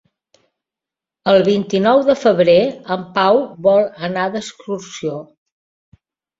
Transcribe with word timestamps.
El 1.33 1.41
vint-i-nou 1.47 2.01
de 2.09 2.15
febrer 2.23 2.57
en 2.97 3.05
Pau 3.19 3.43
vol 3.69 3.87
anar 4.11 4.27
d'excursió. 4.37 5.25